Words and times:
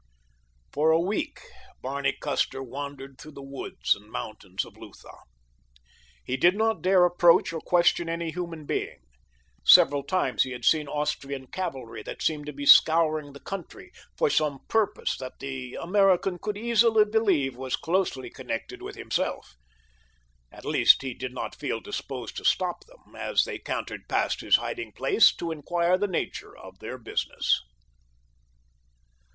For 0.73 0.89
a 0.89 0.99
week 0.99 1.41
Barney 1.79 2.17
Custer 2.19 2.63
wandered 2.63 3.19
through 3.19 3.33
the 3.33 3.43
woods 3.43 3.93
and 3.93 4.09
mountains 4.11 4.65
of 4.65 4.75
Lutha. 4.75 5.13
He 6.25 6.37
did 6.37 6.55
not 6.55 6.81
dare 6.81 7.05
approach 7.05 7.53
or 7.53 7.61
question 7.61 8.09
any 8.09 8.31
human 8.31 8.65
being. 8.65 9.01
Several 9.63 10.01
times 10.01 10.41
he 10.41 10.53
had 10.53 10.65
seen 10.65 10.87
Austrian 10.87 11.45
cavalry 11.45 12.01
that 12.01 12.23
seemed 12.23 12.47
to 12.47 12.51
be 12.51 12.65
scouring 12.65 13.33
the 13.33 13.39
country 13.39 13.91
for 14.17 14.27
some 14.27 14.61
purpose 14.67 15.15
that 15.19 15.37
the 15.37 15.75
American 15.79 16.39
could 16.39 16.57
easily 16.57 17.05
believe 17.05 17.55
was 17.55 17.75
closely 17.75 18.31
connected 18.31 18.81
with 18.81 18.95
himself. 18.95 19.53
At 20.51 20.65
least 20.65 21.03
he 21.03 21.13
did 21.13 21.31
not 21.31 21.53
feel 21.53 21.79
disposed 21.79 22.37
to 22.37 22.43
stop 22.43 22.85
them, 22.85 23.15
as 23.15 23.43
they 23.43 23.59
cantered 23.59 24.09
past 24.09 24.41
his 24.41 24.55
hiding 24.55 24.93
place, 24.93 25.31
to 25.35 25.51
inquire 25.51 25.95
the 25.95 26.07
nature 26.07 26.57
of 26.57 26.79
their 26.79 26.97
business. 26.97 27.61